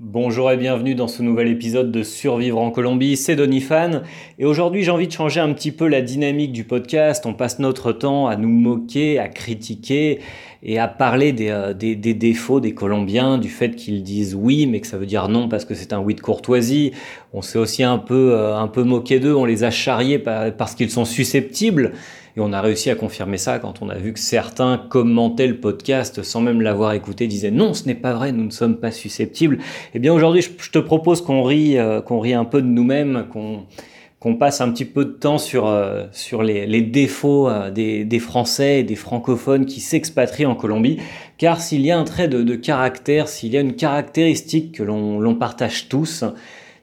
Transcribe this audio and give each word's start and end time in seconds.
Bonjour 0.00 0.48
et 0.52 0.56
bienvenue 0.56 0.94
dans 0.94 1.08
ce 1.08 1.24
nouvel 1.24 1.48
épisode 1.48 1.90
de 1.90 2.04
Survivre 2.04 2.60
en 2.60 2.70
Colombie, 2.70 3.16
c'est 3.16 3.34
Donifan 3.34 4.02
et 4.38 4.44
aujourd'hui 4.44 4.84
j'ai 4.84 4.92
envie 4.92 5.08
de 5.08 5.12
changer 5.12 5.40
un 5.40 5.52
petit 5.52 5.72
peu 5.72 5.88
la 5.88 6.02
dynamique 6.02 6.52
du 6.52 6.62
podcast, 6.62 7.26
on 7.26 7.34
passe 7.34 7.58
notre 7.58 7.90
temps 7.90 8.28
à 8.28 8.36
nous 8.36 8.48
moquer, 8.48 9.18
à 9.18 9.26
critiquer 9.26 10.20
et 10.62 10.78
à 10.78 10.86
parler 10.86 11.32
des, 11.32 11.50
euh, 11.50 11.74
défauts 11.74 12.60
des 12.60 12.74
Colombiens, 12.74 13.38
du 13.38 13.48
fait 13.48 13.74
qu'ils 13.74 14.04
disent 14.04 14.36
oui 14.36 14.66
mais 14.66 14.80
que 14.80 14.86
ça 14.86 14.98
veut 14.98 15.06
dire 15.06 15.28
non 15.28 15.48
parce 15.48 15.64
que 15.64 15.74
c'est 15.74 15.92
un 15.92 15.98
oui 15.98 16.14
de 16.14 16.20
courtoisie, 16.20 16.92
on 17.32 17.42
s'est 17.42 17.58
aussi 17.58 17.82
un 17.82 17.98
peu, 17.98 18.34
euh, 18.34 18.56
un 18.56 18.68
peu 18.68 18.84
moqué 18.84 19.18
d'eux, 19.18 19.34
on 19.34 19.46
les 19.46 19.64
a 19.64 19.72
charriés 19.72 20.20
parce 20.20 20.76
qu'ils 20.76 20.92
sont 20.92 21.06
susceptibles 21.06 21.94
et 22.38 22.40
on 22.40 22.52
a 22.52 22.60
réussi 22.60 22.88
à 22.88 22.94
confirmer 22.94 23.36
ça 23.36 23.58
quand 23.58 23.82
on 23.82 23.88
a 23.88 23.96
vu 23.96 24.12
que 24.12 24.20
certains 24.20 24.78
commentaient 24.78 25.48
le 25.48 25.58
podcast 25.58 26.22
sans 26.22 26.40
même 26.40 26.62
l'avoir 26.62 26.92
écouté, 26.92 27.26
disaient 27.26 27.50
non, 27.50 27.74
ce 27.74 27.86
n'est 27.86 27.96
pas 27.96 28.12
vrai, 28.12 28.30
nous 28.30 28.44
ne 28.44 28.50
sommes 28.50 28.76
pas 28.76 28.92
susceptibles. 28.92 29.58
Eh 29.92 29.98
bien 29.98 30.12
aujourd'hui, 30.12 30.42
je 30.42 30.70
te 30.70 30.78
propose 30.78 31.20
qu'on 31.20 31.42
rie, 31.42 31.76
euh, 31.76 32.00
qu'on 32.00 32.20
rit 32.20 32.34
un 32.34 32.44
peu 32.44 32.62
de 32.62 32.68
nous-mêmes, 32.68 33.26
qu'on 34.20 34.34
passe 34.36 34.60
un 34.60 34.70
petit 34.70 34.84
peu 34.84 35.04
de 35.04 35.10
temps 35.10 35.38
sur, 35.38 35.66
euh, 35.66 36.04
sur 36.12 36.44
les, 36.44 36.80
défauts 36.80 37.48
euh, 37.48 37.72
des, 37.72 38.20
Français 38.20 38.80
et 38.80 38.82
des 38.84 38.94
francophones 38.94 39.66
qui 39.66 39.80
s'expatrient 39.80 40.46
en 40.46 40.54
Colombie. 40.54 40.98
Car 41.38 41.60
s'il 41.60 41.84
y 41.84 41.90
a 41.90 41.98
un 41.98 42.04
trait 42.04 42.28
de 42.28 42.54
caractère, 42.54 43.26
s'il 43.26 43.52
y 43.52 43.56
a 43.56 43.60
une 43.60 43.74
caractéristique 43.74 44.76
que 44.76 44.84
l'on 44.84 45.34
partage 45.34 45.88
tous, 45.88 46.22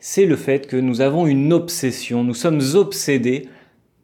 c'est 0.01 0.25
le 0.25 0.35
fait 0.35 0.67
que 0.67 0.75
nous 0.75 0.99
avons 0.99 1.25
une 1.25 1.53
obsession, 1.53 2.25
nous 2.25 2.33
sommes 2.33 2.61
obsédés 2.75 3.47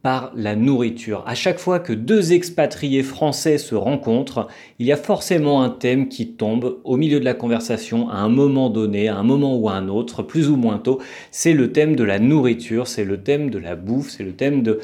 par 0.02 0.32
la 0.36 0.56
nourriture. 0.56 1.24
À 1.28 1.36
chaque 1.36 1.60
fois 1.60 1.80
que 1.80 1.94
deux 1.94 2.34
expatriés 2.34 3.04
français 3.04 3.58
se 3.58 3.76
rencontrent, 3.76 4.48
il 4.80 4.88
y 4.88 4.92
a 4.92 4.98
forcément 4.98 5.62
un 5.62 5.70
thème 5.70 6.10
qui 6.10 6.30
tombe 6.30 6.80
au 6.84 6.98
milieu 6.98 7.20
de 7.20 7.26
la 7.26 7.36
conversation 7.36 8.10
à 8.10 8.18
un 8.18 8.30
moment 8.30 8.70
donné, 8.70 9.10
à 9.10 9.18
un 9.18 9.24
moment 9.24 9.56
ou 9.56 9.70
à 9.70 9.74
un 9.74 9.88
autre, 9.90 10.24
plus 10.24 10.50
ou 10.50 10.56
moins 10.56 10.80
tôt. 10.80 11.00
C'est 11.30 11.54
le 11.54 11.72
thème 11.72 11.96
de 11.96 12.04
la 12.04 12.18
nourriture, 12.18 12.88
c'est 12.88 13.06
le 13.06 13.22
thème 13.22 13.52
de 13.52 13.60
la 13.60 13.76
bouffe, 13.76 14.10
c'est 14.10 14.24
le 14.24 14.34
thème 14.34 14.64
de 14.64 14.80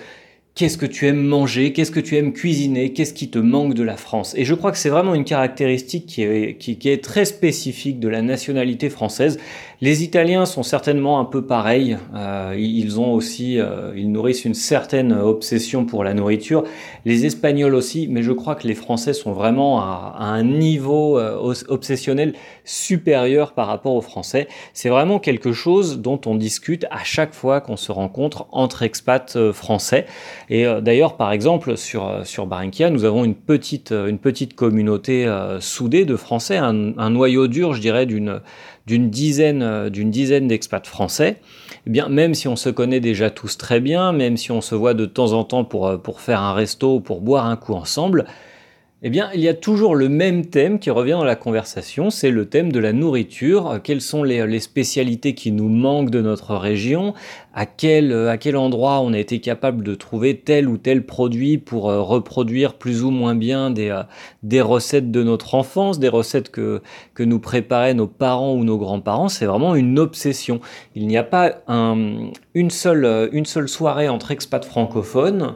qu'est-ce 0.57 0.79
que 0.79 0.87
tu 0.87 1.05
aimes 1.05 1.23
manger, 1.23 1.71
qu'est-ce 1.71 1.91
que 1.91 1.99
tu 1.99 2.15
aimes 2.17 2.33
cuisiner, 2.33 2.91
qu'est-ce 2.91 3.13
qui 3.13 3.29
te 3.29 3.37
manque 3.37 3.75
de 3.75 3.83
la 3.83 3.95
France. 3.95 4.33
Et 4.35 4.43
je 4.43 4.55
crois 4.55 4.71
que 4.71 4.79
c'est 4.79 4.89
vraiment 4.89 5.13
une 5.13 5.23
caractéristique 5.23 6.07
qui 6.07 6.23
est, 6.23 6.57
qui, 6.57 6.89
est, 6.89 7.03
très 7.03 7.25
spécifique 7.25 7.99
de 7.99 8.07
la 8.07 8.23
nationalité 8.23 8.89
française. 8.89 9.39
Les 9.79 10.03
Italiens 10.03 10.47
sont 10.47 10.63
certainement 10.63 11.19
un 11.19 11.25
peu 11.25 11.45
pareils. 11.45 11.99
Euh, 12.15 12.55
ils 12.57 12.99
ont 12.99 13.13
aussi, 13.13 13.59
euh, 13.59 13.93
ils 13.95 14.11
nourrissent 14.11 14.43
une 14.43 14.55
certaine 14.55 15.13
obsession 15.13 15.85
pour 15.85 16.03
la 16.03 16.15
nourriture. 16.15 16.63
Les 17.05 17.27
Espagnols 17.27 17.75
aussi, 17.75 18.07
mais 18.09 18.23
je 18.23 18.31
crois 18.31 18.55
que 18.55 18.67
les 18.67 18.73
Français 18.73 19.13
sont 19.13 19.33
vraiment 19.33 19.79
à, 19.79 20.15
un 20.17 20.41
niveau 20.41 21.19
euh, 21.19 21.53
obsessionnel 21.67 22.33
supérieur 22.65 23.51
par 23.51 23.67
rapport 23.67 23.93
aux 23.93 24.01
Français. 24.01 24.47
C'est 24.73 24.89
vraiment 24.89 25.19
quelque 25.19 25.53
chose 25.53 25.99
dont 25.99 26.19
on 26.25 26.33
discute 26.33 26.87
à 26.89 27.03
chaque 27.03 27.35
fois 27.35 27.61
qu'on 27.61 27.77
se 27.77 27.91
rencontre 27.91 28.47
entre 28.51 28.81
expats 28.81 29.51
français. 29.51 30.07
Et 30.49 30.65
d'ailleurs, 30.81 31.17
par 31.17 31.31
exemple, 31.31 31.77
sur, 31.77 32.25
sur 32.25 32.47
Barranquilla, 32.47 32.89
nous 32.89 33.03
avons 33.05 33.23
une 33.23 33.35
petite, 33.35 33.91
une 33.91 34.17
petite 34.17 34.55
communauté 34.55 35.31
soudée 35.59 36.05
de 36.05 36.15
Français, 36.15 36.57
un, 36.57 37.09
noyau 37.09 37.47
dur, 37.47 37.73
je 37.73 37.81
dirais, 37.81 38.05
d'une 38.07 38.41
d'une 38.87 39.09
dizaine, 39.09 39.61
d'une 39.89 40.11
dizaine 40.11 40.47
d'expats 40.47 40.85
français. 40.85 41.37
Eh 41.85 41.89
bien, 41.89 42.09
même 42.09 42.33
si 42.33 42.47
on 42.47 42.55
se 42.55 42.69
connaît 42.69 42.99
déjà 42.99 43.29
tous 43.29 43.57
très 43.57 43.79
bien, 43.79 44.11
même 44.11 44.37
si 44.37 44.51
on 44.51 44.61
se 44.61 44.75
voit 44.75 44.93
de 44.93 45.05
temps 45.05 45.33
en 45.33 45.43
temps 45.43 45.63
pour, 45.63 46.01
pour 46.01 46.21
faire 46.21 46.41
un 46.41 46.53
resto 46.53 46.95
ou 46.95 46.99
pour 46.99 47.21
boire 47.21 47.45
un 47.45 47.55
coup 47.55 47.73
ensemble, 47.73 48.25
eh 49.03 49.11
bien, 49.11 49.29
il 49.35 49.41
y 49.41 49.47
a 49.47 49.53
toujours 49.53 49.93
le 49.95 50.09
même 50.09 50.47
thème 50.47 50.79
qui 50.79 50.89
revient 50.89 51.11
dans 51.11 51.23
la 51.23 51.35
conversation, 51.35 52.09
c'est 52.09 52.31
le 52.31 52.49
thème 52.49 52.71
de 52.71 52.79
la 52.79 52.93
nourriture. 52.93 53.79
Quelles 53.83 54.01
sont 54.01 54.23
les, 54.23 54.59
spécialités 54.59 55.35
qui 55.35 55.51
nous 55.51 55.69
manquent 55.69 56.09
de 56.09 56.19
notre 56.19 56.55
région? 56.55 57.13
À 57.53 57.67
quel, 57.67 58.11
à 58.27 58.37
quel 58.37 58.57
endroit 58.57 59.01
on 59.01 59.13
a 59.13 59.19
été 59.19 59.39
capable 59.39 59.83
de 59.83 59.93
trouver 59.93 60.39
tel 60.39 60.67
ou 60.67 60.79
tel 60.79 61.05
produit 61.05 61.59
pour 61.59 61.91
euh, 61.91 62.01
reproduire 62.01 62.73
plus 62.73 63.03
ou 63.03 63.11
moins 63.11 63.35
bien 63.35 63.69
des, 63.69 63.91
euh, 63.91 64.63
recettes 64.63 65.11
de 65.11 65.21
notre 65.21 65.53
enfance, 65.53 65.99
des 65.99 66.09
recettes 66.09 66.49
que, 66.49 66.81
nous 67.19 67.39
préparaient 67.39 67.93
nos 67.93 68.07
parents 68.07 68.55
ou 68.55 68.63
nos 68.63 68.79
grands-parents? 68.79 69.29
C'est 69.29 69.45
vraiment 69.45 69.75
une 69.75 69.99
obsession. 69.99 70.59
Il 70.95 71.05
n'y 71.05 71.17
a 71.17 71.23
pas 71.23 71.61
une 72.55 72.71
seule 72.71 73.69
soirée 73.69 74.09
entre 74.09 74.31
expats 74.31 74.65
francophones 74.65 75.53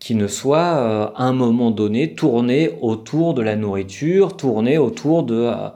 qui 0.00 0.14
ne 0.14 0.26
soit 0.26 0.58
euh, 0.58 1.06
à 1.14 1.24
un 1.24 1.32
moment 1.32 1.70
donné 1.70 2.14
tourné 2.14 2.70
autour 2.80 3.34
de 3.34 3.42
la 3.42 3.54
nourriture, 3.54 4.36
tourné 4.36 4.78
autour 4.78 5.22
de 5.22 5.34
euh, 5.34 5.68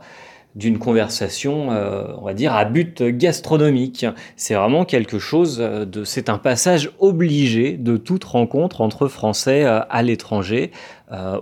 d'une 0.57 0.79
conversation, 0.79 1.73
euh, 1.73 2.05
on 2.17 2.25
va 2.25 2.33
dire, 2.33 2.55
à 2.55 2.65
but 2.65 3.03
gastronomique. 3.03 4.07
C'est 4.37 4.55
vraiment 4.55 4.85
quelque 4.85 5.19
chose 5.19 5.59
de, 5.59 6.05
c'est 6.05 6.29
un 6.29 6.39
passage 6.39 6.93
obligé 7.01 7.73
de 7.73 7.97
toute 7.97 8.23
rencontre 8.23 8.81
entre 8.81 9.09
Français 9.09 9.65
à 9.65 10.03
l'étranger 10.05 10.71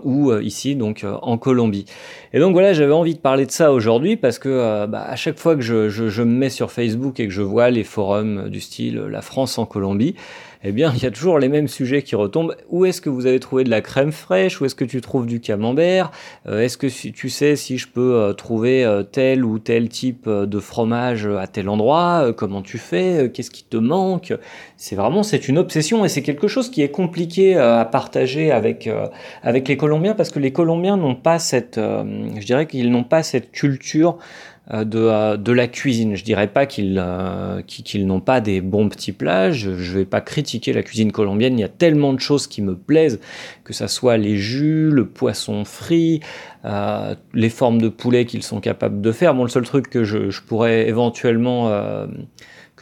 ou 0.05 0.33
ici 0.39 0.75
donc 0.75 1.05
en 1.23 1.39
Colombie. 1.39 1.87
Et 2.33 2.41
donc 2.41 2.53
voilà, 2.53 2.73
j'avais 2.73 2.93
envie 2.93 3.15
de 3.15 3.21
parler 3.21 3.47
de 3.47 3.51
ça 3.51 3.73
aujourd'hui 3.73 4.17
parce 4.17 4.39
que 4.39 4.87
bah, 4.87 5.05
à 5.07 5.17
chaque 5.17 5.39
fois 5.39 5.55
que 5.55 5.63
je, 5.63 6.23
me 6.23 6.25
mets 6.25 6.51
sur 6.51 6.71
Facebook 6.73 7.21
et 7.21 7.27
que 7.27 7.33
je 7.33 7.43
vois 7.43 7.71
les 7.71 7.85
forums 7.85 8.49
du 8.49 8.61
style 8.61 8.97
La 8.97 9.23
France 9.23 9.59
en 9.59 9.67
Colombie, 9.67 10.15
eh 10.65 10.71
bien, 10.71 10.93
il 10.95 11.03
y 11.03 11.07
a 11.07 11.11
toujours 11.11 11.41
les 11.41 11.49
mêmes 11.49 11.67
sujets 11.67 12.03
qui 12.03 12.15
retombent. 12.15 12.55
Où 12.71 12.85
est-ce 12.85 13.01
que 13.01 13.11
vous 13.11 13.27
avez 13.27 13.41
trouvé 13.41 13.65
de 13.65 13.71
la 13.71 13.81
crème 13.81 14.13
fraîche? 14.13 14.61
Où 14.61 14.65
est-ce 14.65 14.77
que 14.77 14.85
tu 14.85 15.01
trouves 15.01 15.27
du 15.27 15.41
camembert? 15.41 16.13
Euh, 16.47 16.61
Est-ce 16.61 16.79
que 16.79 16.87
tu 16.87 17.29
sais 17.31 17.57
si 17.57 17.79
je 17.79 17.89
peux 17.89 18.15
euh, 18.15 18.33
trouver 18.33 18.85
euh, 18.85 19.03
tel 19.03 19.45
ou 19.45 19.59
tel 19.59 19.89
type 19.89 20.29
de 20.29 20.61
fromage 20.61 21.27
à 21.27 21.49
tel 21.49 21.69
endroit? 21.69 22.33
Comment 22.37 22.63
tu 22.63 22.79
fais? 22.79 23.31
Qu'est-ce 23.35 23.51
qui 23.51 23.65
te 23.65 23.77
manque? 23.77 24.33
C'est 24.77 24.95
vraiment, 24.95 25.25
c'est 25.25 25.49
une 25.49 25.59
obsession 25.59 26.05
et 26.05 26.09
c'est 26.09 26.23
quelque 26.23 26.47
chose 26.47 26.71
qui 26.71 26.83
est 26.83 26.91
compliqué 26.91 27.57
à 27.57 27.85
partager 27.85 28.53
avec 28.53 28.89
les 29.53 29.77
Colombiens 29.77 30.15
parce 30.15 30.31
que 30.31 30.39
les 30.39 30.53
Colombiens 30.53 30.97
n'ont 30.97 31.15
pas 31.15 31.39
cette, 31.39 31.77
je 31.79 32.45
dirais 32.45 32.67
qu'ils 32.67 32.91
n'ont 32.91 33.05
pas 33.05 33.23
cette 33.23 33.53
culture 33.53 34.19
euh, 34.71 34.85
de, 34.85 35.01
euh, 35.01 35.37
de, 35.37 35.51
la 35.51 35.67
cuisine. 35.67 36.15
Je 36.15 36.23
dirais 36.23 36.47
pas 36.47 36.67
qu'ils 36.67 36.97
euh, 37.05 37.63
qu'ils 37.63 38.07
n'ont 38.07 38.21
pas 38.21 38.41
des 38.41 38.61
bons 38.61 38.89
petits 38.89 39.11
plats. 39.11 39.51
Je, 39.51 39.71
ne 39.71 39.75
vais 39.75 40.05
pas 40.05 40.21
critiquer 40.21 40.73
la 40.73 40.85
cuisine 40.85 41.11
colombienne. 41.11 41.59
Il 41.59 41.63
y 41.63 41.65
a 41.65 41.69
tellement 41.69 42.13
de 42.13 42.21
choses 42.21 42.47
qui 42.47 42.63
me 42.63 42.77
plaisent, 42.77 43.19
que 43.65 43.73
ça 43.73 43.89
soit 43.89 44.19
les 44.19 44.37
jus, 44.37 44.89
le 44.89 45.09
poisson 45.09 45.65
frit, 45.65 46.21
les 47.35 47.51
formes 47.51 47.83
de 47.83 47.89
poulet 47.89 48.25
qu'ils 48.25 48.45
sont 48.45 48.61
capables 48.61 49.01
de 49.01 49.11
faire. 49.11 49.35
Bon, 49.35 49.43
le 49.43 49.49
seul 49.49 49.65
truc 49.65 49.91
que 49.91 50.05
je, 50.05 50.31
je 50.31 50.43
pourrais 50.43 50.89
éventuellement 50.89 51.69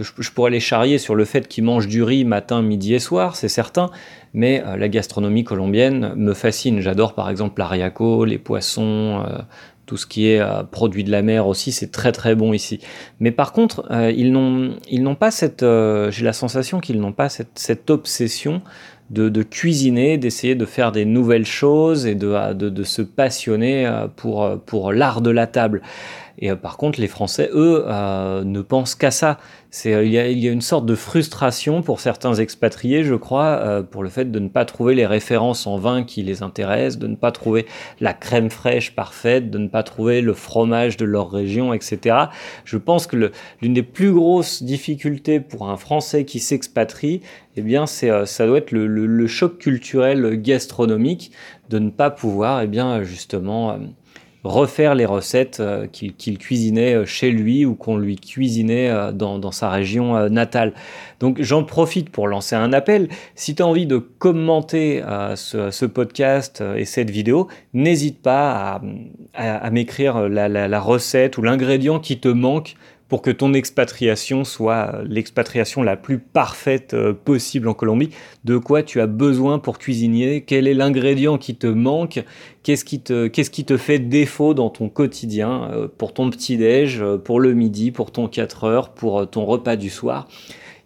je, 0.03 0.31
pourrais 0.31 0.51
les 0.51 0.61
charrier 0.61 0.99
sur 0.99 1.15
le 1.15 1.25
fait 1.25 1.49
qu'ils 1.49 1.65
mangent 1.65 1.89
du 1.89 2.03
riz 2.03 2.25
matin, 2.25 2.63
midi 2.63 2.95
et 2.95 2.99
soir, 2.99 3.37
c'est 3.37 3.49
certain. 3.49 3.91
Mais 4.33 4.63
la 4.77 4.89
gastronomie 4.89 5.43
colombienne 5.43 6.15
me 6.15 6.35
fascine. 6.35 6.81
J'adore 6.81 7.15
par 7.15 7.31
exemple 7.31 7.59
l'ariaco, 7.59 8.25
les 8.25 8.39
poissons, 8.39 9.25
tout 9.91 9.97
ce 9.97 10.07
qui 10.07 10.29
est 10.29 10.39
euh, 10.39 10.63
produit 10.63 11.03
de 11.03 11.11
la 11.11 11.21
mer 11.21 11.49
aussi, 11.49 11.73
c'est 11.73 11.91
très 11.91 12.13
très 12.13 12.37
bon 12.37 12.53
ici. 12.53 12.79
Mais 13.19 13.33
par 13.33 13.53
contre, 13.53 13.89
euh, 13.91 14.13
ils 14.13 14.31
n'ont 14.31 15.15
pas 15.17 15.33
cette, 15.33 15.65
euh, 15.65 16.13
j'ai 16.13 16.25
la 16.25 16.33
sensation 16.33 16.79
qu'ils 16.79 17.01
n'ont 17.01 17.13
pas 17.13 17.29
cette, 17.29 17.91
obsession 17.91 18.63
de, 19.11 19.43
cuisiner, 19.43 20.17
d'essayer 20.17 20.55
de 20.55 20.65
faire 20.65 20.93
des 20.93 21.05
nouvelles 21.05 21.45
choses 21.45 22.07
et 22.07 22.15
de, 22.15 22.85
se 22.85 23.03
passionner 23.03 23.93
pour 24.15 24.93
l'art 24.93 25.23
de 25.23 25.31
la 25.31 25.49
table. 25.49 25.83
Et 26.41 26.55
par 26.55 26.77
contre, 26.77 27.01
les 27.01 27.09
Français, 27.09 27.51
eux, 27.53 27.85
ne 27.87 28.61
pensent 28.63 28.95
qu'à 28.95 29.11
ça. 29.11 29.39
C'est, 29.73 30.05
il, 30.05 30.13
y 30.13 30.19
a, 30.19 30.51
une 30.51 30.63
sorte 30.63 30.85
de 30.85 30.95
frustration 30.97 31.83
pour 31.83 32.01
certains 32.01 32.35
expatriés, 32.35 33.05
je 33.05 33.15
crois, 33.15 33.85
pour 33.91 34.03
le 34.03 34.09
fait 34.09 34.33
de 34.33 34.39
ne 34.39 34.49
pas 34.49 34.65
trouver 34.65 34.95
les 34.95 35.07
références 35.07 35.67
en 35.67 35.77
vin 35.77 36.03
qui 36.03 36.23
les 36.23 36.43
intéressent, 36.43 36.99
de 36.99 37.07
ne 37.07 37.15
pas 37.15 37.31
trouver 37.31 37.67
la 38.01 38.15
crème 38.15 38.51
fraîche 38.51 38.95
parfaite, 38.95 39.51
de 39.51 39.59
ne 39.59 39.69
pas 39.69 39.83
trouver 39.83 40.23
le 40.23 40.33
fromage 40.33 40.97
de 40.97 41.05
leur 41.05 41.31
région, 41.31 41.73
etc. 41.73 42.17
Je 42.65 42.77
pense 42.77 43.07
que 43.07 43.31
l'une 43.61 43.75
des 43.75 43.83
plus 43.83 44.13
grosses 44.13 44.63
difficultés 44.63 45.41
pour 45.41 45.69
un 45.69 45.77
Français 45.77 46.25
qui 46.25 46.41
s'expatrie, 46.41 47.21
eh 47.57 47.63
bien, 47.63 47.87
c'est, 47.87 48.11
euh, 48.11 48.27
ça 48.27 48.47
doit 48.47 48.59
être 48.59 48.73
le, 48.73 48.87
le, 48.87 49.27
choc 49.27 49.59
culturel 49.59 50.41
gastronomique 50.41 51.33
de 51.69 51.79
ne 51.79 51.91
pas 51.91 52.11
pouvoir, 52.11 52.63
eh 52.63 52.67
bien, 52.67 53.03
justement, 53.03 53.73
euh, 53.73 53.77
refaire 54.45 54.95
les 54.95 55.05
recettes 55.05 55.61
euh, 55.61 55.87
qu'il 55.87 56.39
cuisinait 56.39 56.95
euh, 56.95 57.07
chez 57.07 57.31
lui 57.31 57.65
ou 57.65 57.75
qu'on 57.75 57.97
lui 57.97 58.17
cuisinait 58.17 58.89
euh, 58.89 59.13
dans, 59.13 59.51
sa 59.51 59.71
région 59.71 60.29
natale. 60.29 60.73
Donc 61.19 61.41
j'en 61.41 61.65
profite 61.65 62.11
pour 62.11 62.29
lancer 62.29 62.55
un 62.57 62.73
appel. 62.73 63.09
Si 63.35 63.55
tu 63.55 63.63
as 63.63 63.67
envie 63.67 63.87
de 63.87 63.99
commenter 63.99 65.03
ce, 65.35 65.85
podcast 65.87 66.63
et 66.77 66.85
cette 66.85 67.11
vidéo, 67.11 67.49
n'hésite 67.75 68.23
pas 68.23 68.81
à, 69.35 69.71
m'écrire 69.71 70.29
la, 70.29 70.81
recette 70.81 71.37
ou 71.37 71.43
l'ingrédient 71.43 71.99
qui 71.99 72.21
te 72.21 72.29
manque 72.29 72.77
pour 73.11 73.23
que 73.23 73.31
ton 73.33 73.53
expatriation 73.53 74.45
soit 74.45 75.03
l'expatriation 75.05 75.83
la 75.83 75.97
plus 75.97 76.19
parfaite 76.19 76.95
euh, 76.95 77.13
possible 77.13 77.69
en 77.69 77.75
Colombie. 77.75 78.11
De 78.45 78.57
quoi 78.57 78.85
tu 78.85 79.01
as 79.01 79.09
besoin 79.09 79.59
pour 79.59 79.79
cuisiner 79.79 80.43
Quel 80.43 80.69
est 80.69 80.75
l'ingrédient 80.75 81.37
qui 81.37 81.57
te 81.57 81.67
manque? 81.67 82.25
Qu'est-ce 82.63 82.85
qui 82.85 83.01
te, 83.01 83.27
qu'est-ce 83.27 83.51
qui 83.51 83.65
te 83.65 83.77
fait 83.77 83.99
défaut 83.99 84.55
dans 84.55 84.71
ton 84.71 84.89
quotidien 84.89 85.71
euh, 85.73 85.89
pour 85.99 86.15
ton 86.15 86.31
petit-déj, 86.31 87.03
euh, 87.03 87.19
pour 87.19 87.41
le 87.41 87.53
midi, 87.53 87.91
pour 87.91 88.13
ton 88.13 88.29
4 88.29 88.65
heures, 88.65 88.91
pour 88.91 89.29
ton 89.29 89.45
repas 89.45 89.75
du 89.75 89.91
soir? 89.91 90.29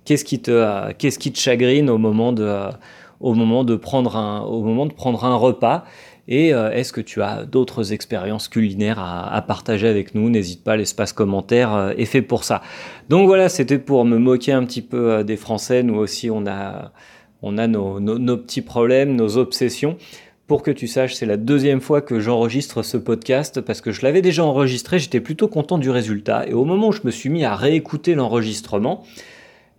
Qu'est-ce 0.07 0.25
qui 0.25 0.41
te, 0.41 0.93
qu'est-ce 0.93 1.19
qui 1.19 1.31
te 1.31 1.39
chagrine 1.39 1.91
au 1.91 1.99
moment 1.99 2.33
de, 2.33 2.69
au 3.21 3.35
moment 3.35 3.65
de 3.65 3.77
prendre 3.77 4.17
un, 4.17 4.41
au 4.41 4.63
moment 4.63 4.87
de 4.87 4.95
prendre 4.95 5.25
un 5.27 5.37
repas? 5.37 5.85
Et 6.27 6.55
euh, 6.55 6.71
est-ce 6.71 6.93
que 6.93 7.01
tu 7.01 7.23
as 7.23 7.45
d'autres 7.45 7.93
expériences 7.93 8.49
culinaires 8.49 8.99
à, 8.99 9.43
partager 9.43 9.89
avec 9.89 10.15
nous? 10.15 10.31
N'hésite 10.31 10.65
pas, 10.65 10.77
l'espace 10.77 11.13
commentaire 11.13 11.75
euh, 11.75 11.93
est 11.97 12.07
fait 12.07 12.23
pour 12.23 12.45
ça. 12.45 12.63
Donc 13.11 13.27
voilà, 13.27 13.49
c'était 13.49 13.79
pour 13.79 14.05
me 14.05 14.19
moquer 14.19 14.53
un 14.53 14.65
petit 14.65 14.83
peu 14.83 15.13
euh, 15.13 15.23
des 15.23 15.37
Français. 15.37 15.83
Nous 15.83 15.97
aussi, 15.97 16.31
on 16.31 16.47
a, 16.47 16.93
nos, 17.43 18.37
petits 18.39 18.63
problèmes, 18.63 19.15
nos 19.15 19.37
obsessions. 19.37 19.97
Pour 20.47 20.63
que 20.63 20.71
tu 20.71 20.87
saches, 20.87 21.15
c'est 21.15 21.27
la 21.27 21.39
deuxième 21.39 21.81
fois 21.81 22.03
que 22.03 22.21
j'enregistre 22.21 22.83
ce 22.83 22.97
podcast 22.97 23.61
parce 23.61 23.81
que 23.81 23.93
je 23.93 24.03
l'avais 24.03 24.21
déjà 24.21 24.45
enregistré, 24.45 24.99
j'étais 24.99 25.21
plutôt 25.21 25.49
content 25.49 25.79
du 25.79 25.91
résultat. 25.91 26.47
Et 26.47 26.53
au 26.53 26.65
moment 26.65 26.89
où 26.89 26.93
je 26.93 27.01
me 27.05 27.11
suis 27.11 27.31
mis 27.31 27.45
à 27.45 27.55
réécouter 27.55 28.15
l'enregistrement, 28.15 29.05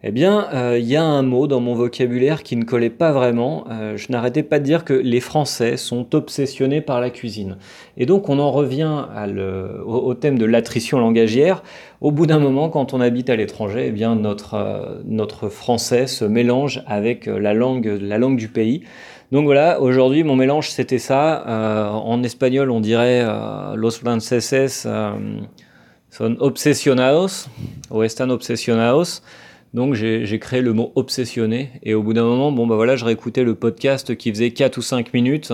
eh 0.07 0.11
bien, 0.11 0.47
euh, 0.53 0.77
il 0.79 0.85
y 0.85 0.95
a 0.95 1.03
un 1.03 1.23
mot 1.23 1.47
dans 1.47 1.59
mon 1.59 1.73
vocabulaire 1.73 2.43
qui 2.43 2.55
ne 2.55 2.63
collait 2.63 2.91
pas 2.91 3.11
vraiment. 3.11 3.65
Euh, 3.71 3.97
je 3.97 4.11
n'arrêtais 4.11 4.43
pas 4.43 4.59
de 4.59 4.63
dire 4.63 4.85
que 4.85 4.93
les 4.93 5.19
Français 5.19 5.77
sont 5.77 6.13
obsessionnés 6.13 6.79
par 6.79 7.01
la 7.01 7.09
cuisine. 7.09 7.57
Et 7.97 8.05
donc, 8.05 8.29
on 8.29 8.37
en 8.37 8.51
revient 8.51 9.05
au, 9.83 10.13
thème 10.13 10.37
de 10.37 10.45
l'attrition 10.45 10.99
langagière. 10.99 11.63
Au 12.01 12.11
bout 12.11 12.27
d'un 12.27 12.37
moment, 12.37 12.69
quand 12.69 12.93
on 12.93 13.01
habite 13.01 13.31
à 13.31 13.35
l'étranger, 13.35 13.85
eh 13.87 13.91
bien, 13.91 14.15
notre, 14.15 14.53
euh, 14.53 15.01
notre 15.05 15.49
français 15.49 16.05
se 16.05 16.23
mélange 16.23 16.83
avec 16.85 17.25
la 17.25 17.55
langue, 17.55 17.97
la 17.99 18.19
langue 18.19 18.37
du 18.37 18.47
pays. 18.47 18.83
Donc 19.31 19.45
voilà, 19.45 19.81
aujourd'hui, 19.81 20.23
mon 20.23 20.35
mélange, 20.35 20.69
c'était 20.69 20.99
ça. 20.99 21.43
en 21.47 22.21
espagnol, 22.21 22.69
on 22.69 22.79
dirait 22.79 23.25
los 23.75 23.89
franceses 23.89 24.87
son 26.11 26.37
obsesionados 26.39 27.49
o 27.89 28.03
están 28.03 28.29
obsesionados. 28.29 29.21
Donc 29.75 29.93
j'ai 29.93 30.39
créé 30.39 30.61
le 30.61 30.71
mot 30.71 30.93
obsessionné 30.95 31.69
et 31.83 31.95
au 31.95 32.01
bout 32.01 32.13
d'un 32.13 32.23
moment, 32.23 32.49
bon 32.49 32.65
bah 32.65 32.75
voilà, 32.75 32.95
je 32.95 33.03
réécoutais 33.03 33.43
le 33.43 33.55
podcast 33.55 34.15
qui 34.15 34.31
faisait 34.31 34.51
4 34.51 34.77
ou 34.77 34.81
5 34.81 35.13
minutes. 35.13 35.51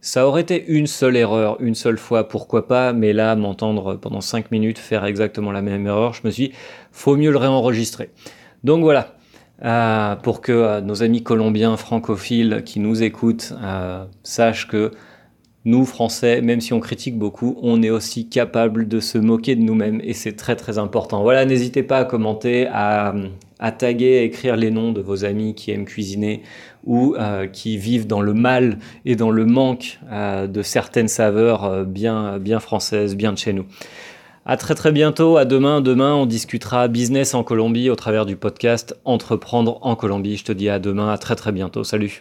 Ça 0.00 0.26
aurait 0.26 0.40
été 0.40 0.64
une 0.66 0.88
seule 0.88 1.14
erreur, 1.14 1.56
une 1.60 1.76
seule 1.76 1.96
fois, 1.96 2.26
pourquoi 2.26 2.66
pas, 2.66 2.92
mais 2.92 3.12
là, 3.12 3.36
m'entendre 3.36 3.94
pendant 3.94 4.20
5 4.20 4.50
minutes 4.50 4.80
faire 4.80 5.04
exactement 5.04 5.52
la 5.52 5.62
même 5.62 5.86
erreur, 5.86 6.14
je 6.14 6.22
me 6.24 6.32
suis 6.32 6.48
dit, 6.48 6.54
faut 6.90 7.14
mieux 7.14 7.30
le 7.30 7.36
réenregistrer. 7.36 8.10
Donc 8.64 8.82
voilà, 8.82 9.14
euh, 9.64 10.16
pour 10.16 10.40
que 10.40 10.50
euh, 10.50 10.80
nos 10.80 11.04
amis 11.04 11.22
colombiens 11.22 11.76
francophiles 11.76 12.62
qui 12.66 12.80
nous 12.80 13.04
écoutent 13.04 13.54
euh, 13.62 14.04
sachent 14.24 14.66
que 14.66 14.90
nous, 15.66 15.84
Français, 15.84 16.40
même 16.40 16.62
si 16.62 16.72
on 16.72 16.80
critique 16.80 17.18
beaucoup, 17.18 17.58
on 17.62 17.82
est 17.82 17.90
aussi 17.90 18.28
capable 18.28 18.88
de 18.88 18.98
se 18.98 19.18
moquer 19.18 19.56
de 19.56 19.60
nous-mêmes 19.60 20.00
et 20.02 20.14
c'est 20.14 20.32
très 20.32 20.56
très 20.56 20.78
important. 20.78 21.22
Voilà, 21.22 21.44
n'hésitez 21.44 21.82
pas 21.82 21.98
à 21.98 22.04
commenter, 22.06 22.66
à, 22.72 23.12
taguer, 23.76 24.18
à 24.18 24.22
écrire 24.22 24.56
les 24.56 24.70
noms 24.70 24.92
de 24.92 25.02
vos 25.02 25.26
amis 25.26 25.54
qui 25.54 25.70
aiment 25.70 25.84
cuisiner 25.84 26.42
ou 26.84 27.14
euh, 27.18 27.46
qui 27.46 27.76
vivent 27.76 28.06
dans 28.06 28.22
le 28.22 28.32
mal 28.32 28.78
et 29.04 29.16
dans 29.16 29.30
le 29.30 29.44
manque 29.44 29.98
euh, 30.10 30.46
de 30.46 30.62
certaines 30.62 31.08
saveurs 31.08 31.64
euh, 31.64 31.84
bien, 31.84 32.38
bien 32.38 32.58
françaises, 32.58 33.14
bien 33.14 33.32
de 33.32 33.38
chez 33.38 33.52
nous. 33.52 33.66
À 34.46 34.56
très 34.56 34.74
très 34.74 34.92
bientôt, 34.92 35.36
à 35.36 35.44
demain. 35.44 35.82
Demain, 35.82 36.14
on 36.14 36.24
discutera 36.24 36.88
business 36.88 37.34
en 37.34 37.44
Colombie 37.44 37.90
au 37.90 37.96
travers 37.96 38.24
du 38.24 38.36
podcast 38.36 38.98
Entreprendre 39.04 39.78
en 39.82 39.94
Colombie. 39.94 40.38
Je 40.38 40.44
te 40.44 40.52
dis 40.52 40.70
à 40.70 40.78
demain, 40.78 41.12
à 41.12 41.18
très 41.18 41.36
très 41.36 41.52
bientôt. 41.52 41.84
Salut 41.84 42.18